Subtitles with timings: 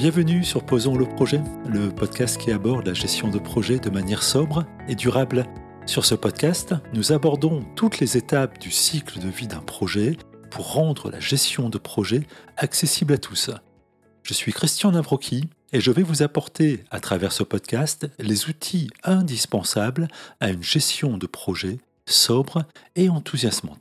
[0.00, 4.22] Bienvenue sur Posons le projet, le podcast qui aborde la gestion de projets de manière
[4.22, 5.44] sobre et durable.
[5.84, 10.16] Sur ce podcast, nous abordons toutes les étapes du cycle de vie d'un projet
[10.50, 12.22] pour rendre la gestion de projet
[12.56, 13.50] accessible à tous.
[14.22, 18.88] Je suis Christian Navroki et je vais vous apporter à travers ce podcast les outils
[19.04, 20.08] indispensables
[20.40, 21.76] à une gestion de projet
[22.10, 22.64] sobre
[22.96, 23.80] et enthousiasmante.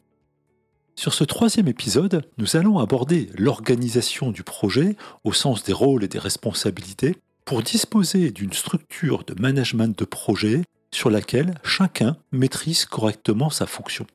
[0.95, 6.09] Sur ce troisième épisode, nous allons aborder l'organisation du projet au sens des rôles et
[6.09, 7.15] des responsabilités
[7.45, 14.05] pour disposer d'une structure de management de projet sur laquelle chacun maîtrise correctement sa fonction.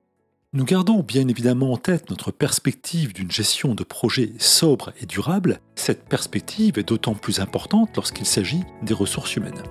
[0.52, 5.60] Nous gardons bien évidemment en tête notre perspective d'une gestion de projet sobre et durable.
[5.74, 9.62] Cette perspective est d'autant plus importante lorsqu'il s'agit des ressources humaines.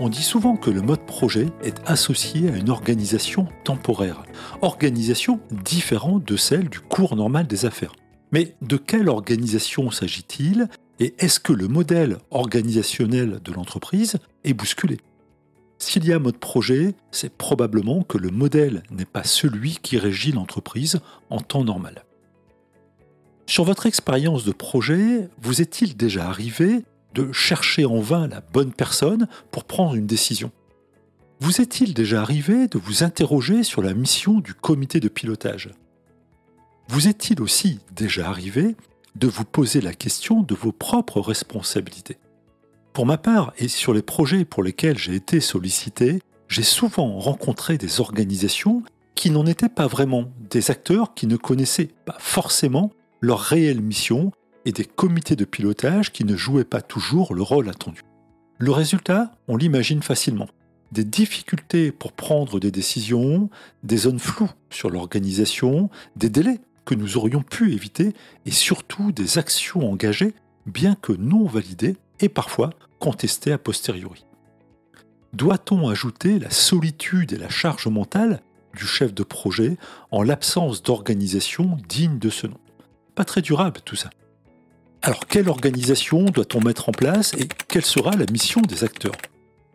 [0.00, 4.24] On dit souvent que le mode projet est associé à une organisation temporaire,
[4.60, 7.94] organisation différente de celle du cours normal des affaires.
[8.32, 14.98] Mais de quelle organisation s'agit-il et est-ce que le modèle organisationnel de l'entreprise est bousculé?
[15.78, 20.32] S'il y a mode projet, c'est probablement que le modèle n'est pas celui qui régit
[20.32, 20.98] l'entreprise
[21.30, 22.04] en temps normal.
[23.46, 26.84] Sur votre expérience de projet, vous est-il déjà arrivé
[27.14, 30.50] de chercher en vain la bonne personne pour prendre une décision.
[31.40, 35.70] Vous est-il déjà arrivé de vous interroger sur la mission du comité de pilotage?
[36.88, 38.76] Vous est-il aussi déjà arrivé
[39.14, 42.18] de vous poser la question de vos propres responsabilités?
[42.92, 47.78] Pour ma part, et sur les projets pour lesquels j'ai été sollicité, j'ai souvent rencontré
[47.78, 48.82] des organisations
[49.14, 54.32] qui n'en étaient pas vraiment, des acteurs qui ne connaissaient pas forcément leur réelle mission
[54.64, 58.02] et des comités de pilotage qui ne jouaient pas toujours le rôle attendu.
[58.58, 60.48] Le résultat, on l'imagine facilement.
[60.92, 63.50] Des difficultés pour prendre des décisions,
[63.82, 68.12] des zones floues sur l'organisation, des délais que nous aurions pu éviter
[68.46, 70.34] et surtout des actions engagées
[70.66, 72.70] bien que non validées et parfois
[73.00, 74.24] contestées a posteriori.
[75.32, 78.40] Doit-on ajouter la solitude et la charge mentale
[78.76, 79.76] du chef de projet
[80.10, 82.58] en l'absence d'organisation digne de ce nom?
[83.14, 84.10] Pas très durable tout ça.
[85.06, 89.12] Alors, quelle organisation doit-on mettre en place et quelle sera la mission des acteurs?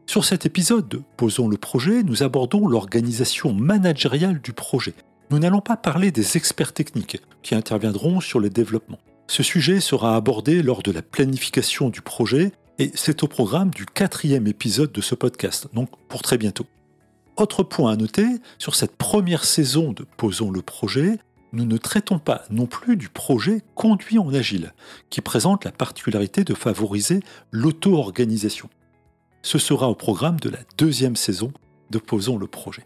[0.07, 4.95] Sur cet épisode de Posons le projet, nous abordons l'organisation managériale du projet.
[5.29, 8.97] Nous n'allons pas parler des experts techniques qui interviendront sur le développement.
[9.27, 13.85] Ce sujet sera abordé lors de la planification du projet et c'est au programme du
[13.85, 16.65] quatrième épisode de ce podcast, donc pour très bientôt.
[17.37, 18.25] Autre point à noter,
[18.57, 21.19] sur cette première saison de Posons le projet,
[21.53, 24.73] nous ne traitons pas non plus du projet conduit en agile,
[25.09, 27.21] qui présente la particularité de favoriser
[27.51, 28.69] l'auto-organisation.
[29.41, 31.51] Ce sera au programme de la deuxième saison
[31.89, 32.85] de Posons le projet.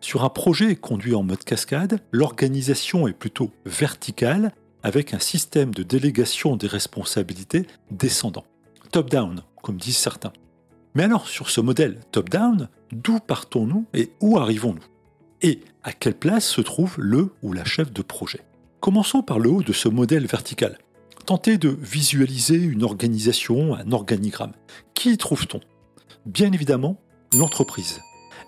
[0.00, 5.82] Sur un projet conduit en mode cascade, l'organisation est plutôt verticale avec un système de
[5.82, 8.44] délégation des responsabilités descendant,
[8.92, 10.32] top-down, comme disent certains.
[10.94, 14.84] Mais alors, sur ce modèle top-down, d'où partons-nous et où arrivons-nous?
[15.42, 18.40] Et à quelle place se trouve le ou la chef de projet?
[18.80, 20.78] Commençons par le haut de ce modèle vertical.
[21.26, 24.54] Tentez de visualiser une organisation, un organigramme.
[24.94, 25.60] Qui trouve-t-on?
[26.26, 27.00] Bien évidemment,
[27.34, 28.00] l'entreprise.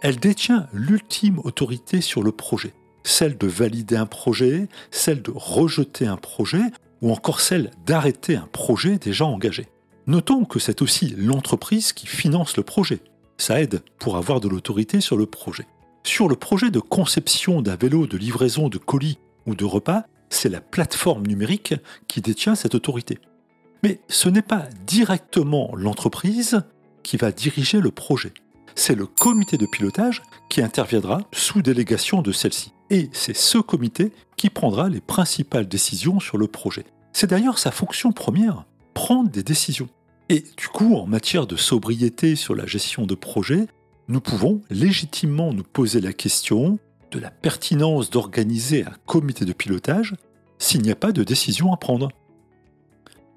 [0.02, 2.72] Elle détient l'ultime autorité sur le projet,
[3.04, 6.62] celle de valider un projet, celle de rejeter un projet,
[7.02, 9.68] ou encore celle d'arrêter un projet déjà engagé.
[10.06, 13.00] Notons que c'est aussi l'entreprise qui finance le projet.
[13.36, 15.66] Ça aide pour avoir de l'autorité sur le projet.
[16.02, 20.48] Sur le projet de conception d'un vélo de livraison de colis ou de repas, c'est
[20.48, 21.74] la plateforme numérique
[22.08, 23.18] qui détient cette autorité.
[23.82, 26.62] Mais ce n'est pas directement l'entreprise
[27.02, 28.32] qui va diriger le projet.
[28.74, 32.72] C'est le comité de pilotage qui interviendra sous délégation de celle-ci.
[32.90, 36.84] Et c'est ce comité qui prendra les principales décisions sur le projet.
[37.12, 38.64] C'est d'ailleurs sa fonction première,
[38.94, 39.88] prendre des décisions.
[40.28, 43.66] Et du coup, en matière de sobriété sur la gestion de projet,
[44.10, 46.80] nous pouvons légitimement nous poser la question
[47.12, 50.16] de la pertinence d'organiser un comité de pilotage
[50.58, 52.10] s'il n'y a pas de décision à prendre.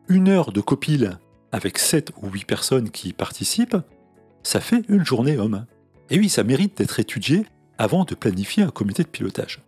[0.10, 1.20] Une heure de copile
[1.52, 3.78] avec 7 ou 8 personnes qui y participent,
[4.42, 5.68] ça fait une journée homme.
[6.10, 7.46] Et oui, ça mérite d'être étudié
[7.78, 9.62] avant de planifier un comité de pilotage.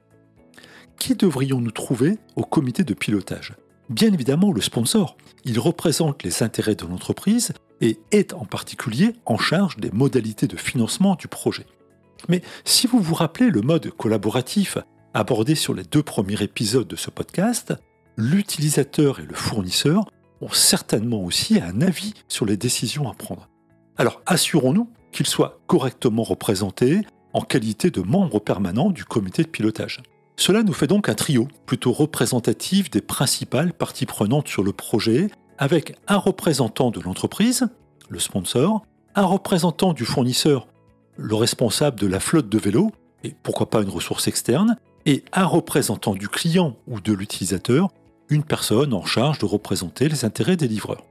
[0.98, 3.54] Qui devrions-nous trouver au comité de pilotage?
[3.90, 5.16] Bien évidemment le sponsor.
[5.44, 10.58] Il représente les intérêts de l'entreprise et est en particulier en charge des modalités de
[10.58, 11.66] financement du projet.
[12.30, 14.78] Mais si vous vous rappelez le mode collaboratif
[15.14, 17.74] abordé sur les deux premiers épisodes de ce podcast,
[18.18, 20.06] l'utilisateur et le fournisseur
[20.42, 23.50] ont certainement aussi un avis sur les décisions à prendre.
[23.98, 27.02] Alors assurons-nous qu'ils soient correctement représentés
[27.34, 30.02] en qualité de membres permanents du comité de pilotage.
[30.38, 35.30] Cela nous fait donc un trio plutôt représentatif des principales parties prenantes sur le projet,
[35.58, 37.68] avec un représentant de l'entreprise,
[38.10, 38.86] le sponsor,
[39.16, 40.68] un représentant du fournisseur,
[41.18, 42.92] le responsable de la flotte de vélos,
[43.24, 47.90] et pourquoi pas une ressource externe, et un représentant du client ou de l'utilisateur,
[48.30, 51.06] une personne en charge de représenter les intérêts des livreurs.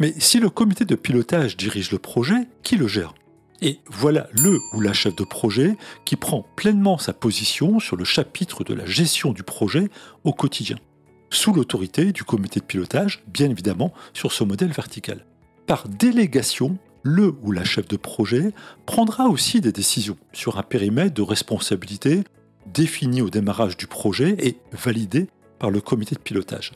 [0.00, 3.14] Mais si le comité de pilotage dirige le projet, qui le gère?
[3.62, 8.04] Et voilà le ou la chef de projet qui prend pleinement sa position sur le
[8.04, 9.88] chapitre de la gestion du projet
[10.24, 10.76] au quotidien,
[11.30, 15.24] sous l'autorité du comité de pilotage, bien évidemment, sur ce modèle vertical.
[15.66, 18.52] Par délégation, le ou la chef de projet
[18.86, 22.24] prendra aussi des décisions sur un périmètre de responsabilité
[22.66, 25.28] défini au démarrage du projet et validé
[25.58, 26.72] par le comité de pilotage.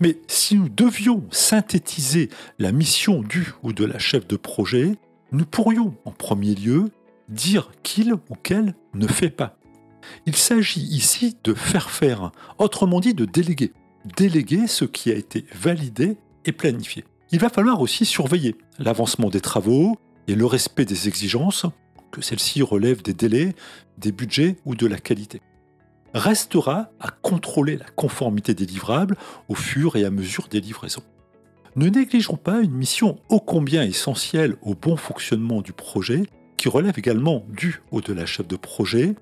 [0.00, 4.96] Mais si nous devions synthétiser la mission du ou de la chef de projet,
[5.32, 6.90] nous pourrions en premier lieu
[7.28, 9.56] dire qu'il ou qu'elle ne fait pas.
[10.26, 13.72] Il s'agit ici de faire faire, autrement dit de déléguer.
[14.16, 17.04] Déléguer ce qui a été validé et planifié.
[17.32, 19.96] Il va falloir aussi surveiller l'avancement des travaux
[20.26, 21.66] et le respect des exigences,
[22.10, 23.54] que celles-ci relèvent des délais,
[23.98, 25.40] des budgets ou de la qualité
[26.14, 29.16] restera à contrôler la conformité des livrables
[29.48, 31.02] au fur et à mesure des livraisons.
[31.76, 36.24] Ne négligeons pas une mission ô combien essentielle au bon fonctionnement du projet,
[36.56, 39.14] qui relève également du ou de la chef de projet,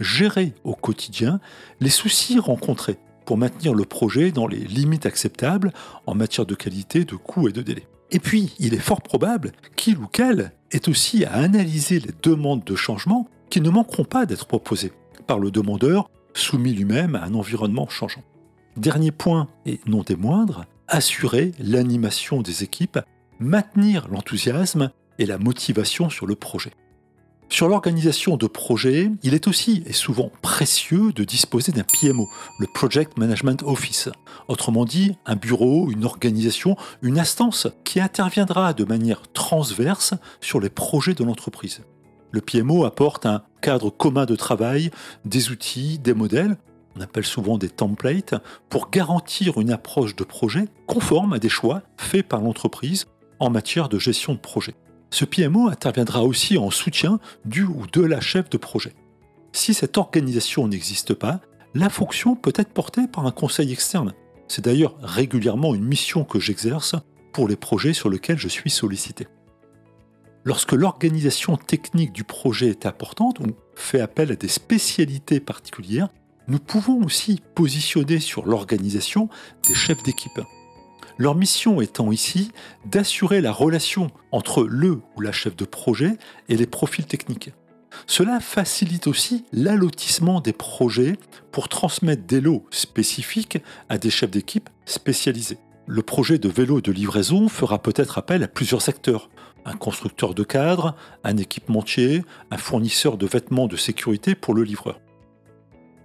[0.00, 1.40] gérer au quotidien
[1.80, 5.72] les soucis rencontrés pour maintenir le projet dans les limites acceptables
[6.06, 7.86] en matière de qualité, de coût et de délai.
[8.10, 12.64] Et puis, il est fort probable qu'il ou qu'elle ait aussi à analyser les demandes
[12.64, 14.92] de changement qui ne manqueront pas d'être proposées
[15.26, 18.22] par le demandeur soumis lui-même à un environnement changeant.
[18.76, 22.98] Dernier point, et non des moindres, assurer l'animation des équipes,
[23.38, 26.72] maintenir l'enthousiasme et la motivation sur le projet.
[27.50, 32.28] Sur l'organisation de projets, il est aussi et souvent précieux de disposer d'un PMO,
[32.58, 34.08] le Project Management Office.
[34.48, 40.70] Autrement dit, un bureau, une organisation, une instance qui interviendra de manière transverse sur les
[40.70, 41.82] projets de l'entreprise.
[42.32, 44.90] Le PMO apporte un cadre commun de travail,
[45.24, 46.56] des outils, des modèles,
[46.96, 48.34] on appelle souvent des templates,
[48.68, 53.06] pour garantir une approche de projet conforme à des choix faits par l'entreprise
[53.40, 54.74] en matière de gestion de projet.
[55.10, 58.94] Ce PMO interviendra aussi en soutien du ou de la chef de projet.
[59.52, 61.40] Si cette organisation n'existe pas,
[61.74, 64.12] la fonction peut être portée par un conseil externe.
[64.48, 66.94] C'est d'ailleurs régulièrement une mission que j'exerce
[67.32, 69.26] pour les projets sur lesquels je suis sollicité.
[70.44, 76.08] Lorsque l'organisation technique du projet est importante ou fait appel à des spécialités particulières,
[76.48, 79.28] nous pouvons aussi positionner sur l'organisation
[79.66, 80.40] des chefs d'équipe.
[81.16, 82.50] Leur mission étant ici
[82.86, 86.18] d'assurer la relation entre le ou la chef de projet
[86.48, 87.52] et les profils techniques.
[88.06, 91.16] Cela facilite aussi l'allotissement des projets
[91.52, 93.58] pour transmettre des lots spécifiques
[93.88, 95.58] à des chefs d'équipe spécialisés.
[95.86, 99.30] Le projet de vélo de livraison fera peut-être appel à plusieurs acteurs,
[99.64, 104.98] un constructeur de cadres, un équipementier, un fournisseur de vêtements de sécurité pour le livreur.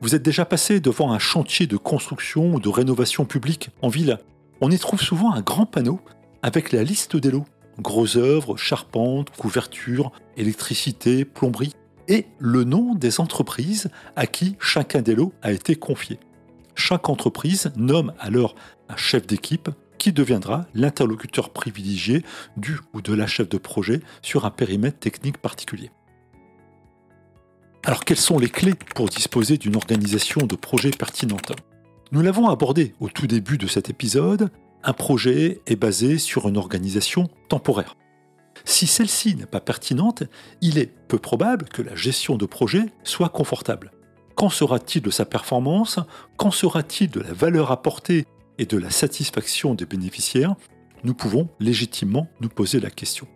[0.01, 4.17] Vous êtes déjà passé devant un chantier de construction ou de rénovation publique en ville.
[4.61, 5.99] On y trouve souvent un grand panneau
[6.41, 7.45] avec la liste des lots.
[7.79, 11.73] Gros œuvres, charpentes, couvertures, électricité, plomberie
[12.07, 16.17] et le nom des entreprises à qui chacun des lots a été confié.
[16.75, 18.55] Chaque entreprise nomme alors
[18.87, 22.23] un chef d'équipe qui deviendra l'interlocuteur privilégié
[22.55, 25.91] du ou de la chef de projet sur un périmètre technique particulier.
[27.85, 31.53] Alors quelles sont les clés pour disposer d'une organisation de projet pertinente?
[32.11, 34.51] Nous l'avons abordé au tout début de cet épisode,
[34.83, 37.95] un projet est basé sur une organisation temporaire.
[38.65, 40.23] Si celle-ci n'est pas pertinente,
[40.61, 43.91] il est peu probable que la gestion de projet soit confortable.
[44.35, 45.99] Qu'en sera-t-il de sa performance?
[46.37, 48.25] Qu'en sera-t-il de la valeur apportée
[48.57, 50.55] et de la satisfaction des bénéficiaires,
[51.03, 53.27] nous pouvons légitimement nous poser la question.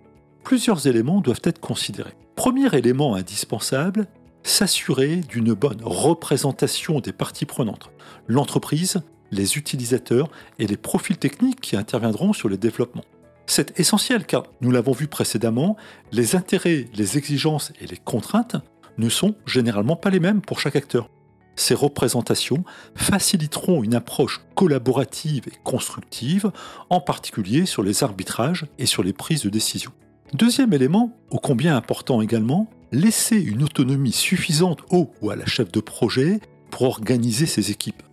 [0.43, 2.13] Plusieurs éléments doivent être considérés.
[2.35, 4.07] Premier élément indispensable,
[4.43, 7.89] s'assurer d'une bonne représentation des parties prenantes,
[8.27, 13.03] l'entreprise, les utilisateurs et les profils techniques qui interviendront sur le développement.
[13.45, 15.75] C'est essentiel car, nous l'avons vu précédemment,
[16.11, 18.55] les intérêts, les exigences et les contraintes
[18.97, 21.09] ne sont généralement pas les mêmes pour chaque acteur.
[21.55, 22.63] Ces représentations
[22.95, 26.51] faciliteront une approche collaborative et constructive,
[26.89, 29.91] en particulier sur les arbitrages et sur les prises de décision.
[30.33, 35.71] Deuxième élément, ô combien important également, laisser une autonomie suffisante au ou à la chef
[35.71, 38.03] de projet pour organiser ses équipes.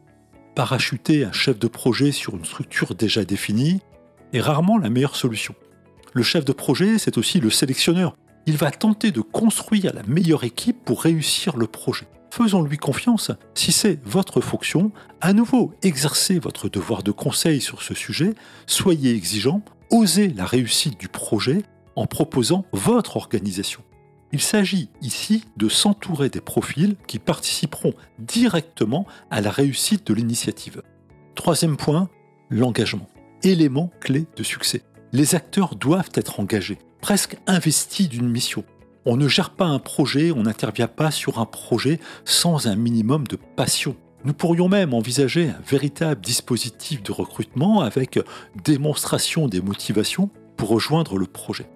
[0.57, 3.81] parachuter un chef de projet sur une structure déjà définie
[4.33, 5.55] est rarement la meilleure solution.
[6.13, 8.17] Le chef de projet, c'est aussi le sélectionneur.
[8.47, 12.09] Il va tenter de construire la meilleure équipe pour réussir le projet.
[12.31, 13.31] Faisons-lui confiance.
[13.55, 18.35] Si c'est votre fonction, à nouveau, exercez votre devoir de conseil sur ce sujet,
[18.67, 21.63] soyez exigeant, osez la réussite du projet
[21.97, 23.83] en proposant votre organisation.
[24.33, 30.83] Il s'agit ici de s'entourer des profils qui participeront directement à la réussite de l'initiative.
[31.35, 32.09] Troisième point,
[32.49, 33.09] l'engagement.
[33.43, 34.83] Élément clé de succès.
[35.13, 38.65] Les acteurs doivent être engagés, presque investis d'une mission.
[39.05, 43.27] On ne gère pas un projet, on n'intervient pas sur un projet sans un minimum
[43.27, 43.97] de passion.
[44.25, 48.21] Nous pourrions même envisager un véritable dispositif de recrutement avec
[48.63, 51.67] démonstration des motivations pour rejoindre le projet.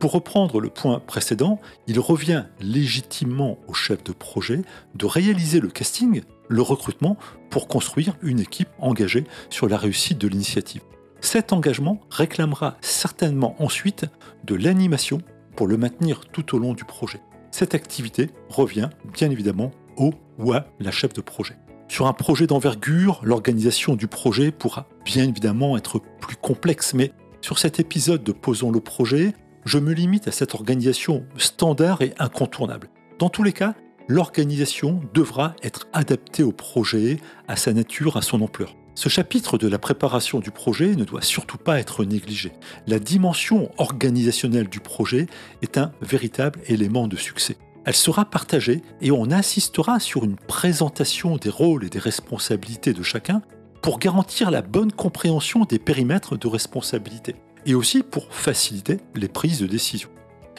[0.00, 4.62] Pour reprendre le point précédent, il revient légitimement au chef de projet
[4.94, 7.18] de réaliser le casting, le recrutement,
[7.50, 10.80] pour construire une équipe engagée sur la réussite de l'initiative.
[11.20, 14.06] Cet engagement réclamera certainement ensuite
[14.44, 15.18] de l'animation
[15.54, 17.20] pour le maintenir tout au long du projet.
[17.50, 21.58] Cette activité revient bien évidemment au ou à la chef de projet.
[21.88, 27.58] Sur un projet d'envergure, l'organisation du projet pourra bien évidemment être plus complexe, mais sur
[27.58, 32.88] cet épisode de Posons le projet, je me limite à cette organisation standard et incontournable.
[33.18, 33.74] Dans tous les cas,
[34.08, 38.74] l'organisation devra être adaptée au projet, à sa nature, à son ampleur.
[38.94, 42.52] Ce chapitre de la préparation du projet ne doit surtout pas être négligé.
[42.86, 45.26] La dimension organisationnelle du projet
[45.62, 47.56] est un véritable élément de succès.
[47.84, 53.02] Elle sera partagée et on insistera sur une présentation des rôles et des responsabilités de
[53.02, 53.42] chacun
[53.80, 57.36] pour garantir la bonne compréhension des périmètres de responsabilité
[57.66, 60.08] et aussi pour faciliter les prises de décision.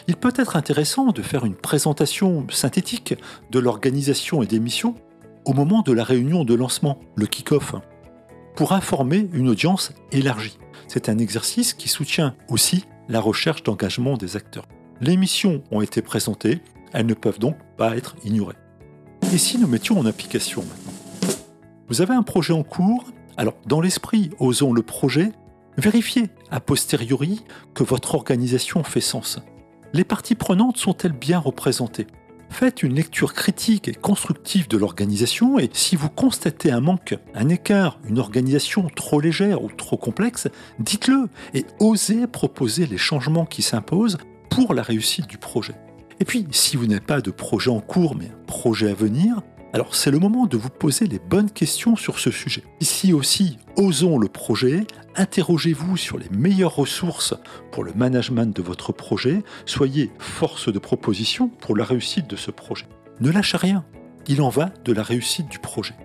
[0.08, 3.14] Il peut être intéressant de faire une présentation synthétique
[3.52, 4.96] de l'organisation et des missions
[5.46, 7.76] au moment de la réunion de lancement, le kick-off,
[8.56, 10.58] pour informer une audience élargie.
[10.88, 14.68] C'est un exercice qui soutient aussi la recherche d'engagement des acteurs.
[15.02, 16.62] Les missions ont été présentées,
[16.94, 18.56] elles ne peuvent donc pas être ignorées.
[19.34, 20.94] Et si nous mettions en application maintenant?
[21.88, 23.06] Vous avez un projet en cours,
[23.38, 25.32] alors dans l'esprit, osons le projet,
[25.78, 29.40] Vérifiez a posteriori que votre organisation fait sens.
[29.94, 32.08] Les parties prenantes sont-elles bien représentées?
[32.50, 37.48] Faites une lecture critique et constructive de l'organisation et si vous constatez un manque, un
[37.48, 40.50] écart, une organisation trop légère ou trop complexe,
[40.80, 44.18] dites-le et osez proposer les changements qui s'imposent
[44.50, 45.76] pour la réussite du projet.
[46.20, 49.42] Et puis, si vous n'avez pas de projet en cours mais un projet à venir,
[49.74, 52.64] alors c'est le moment de vous poser les bonnes questions sur ce sujet.
[52.82, 54.86] Ici aussi, osons le projet,
[55.16, 57.34] interrogez-vous sur les meilleures ressources
[57.72, 62.52] pour le management de votre projet, soyez force de proposition pour la réussite de ce
[62.52, 62.86] projet.
[63.22, 63.86] Ne lâchez rien,
[64.28, 65.96] il en va de la réussite du projet.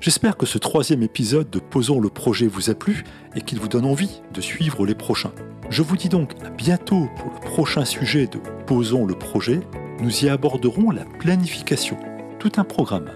[0.00, 3.68] J'espère que ce troisième épisode de Posons le projet vous a plu et qu'il vous
[3.68, 5.32] donne envie de suivre les prochains.
[5.68, 9.60] Je vous dis donc à bientôt pour le prochain sujet de Posons le projet.
[10.00, 11.98] Nous y aborderons la planification
[12.40, 13.10] tout un programme.